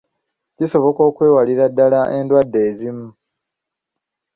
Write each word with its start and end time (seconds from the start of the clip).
Kisoboka 0.55 1.01
okwewalira 1.09 1.65
ddaala 1.71 2.01
endwadde 2.17 2.59
ezimu. 2.69 3.07